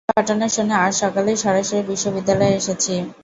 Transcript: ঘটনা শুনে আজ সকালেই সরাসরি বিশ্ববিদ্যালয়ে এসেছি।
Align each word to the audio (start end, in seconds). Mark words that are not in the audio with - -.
ঘটনা 0.11 0.45
শুনে 0.49 0.75
আজ 0.77 0.93
সকালেই 1.01 1.37
সরাসরি 1.37 1.81
বিশ্ববিদ্যালয়ে 1.91 2.57
এসেছি। 2.59 2.93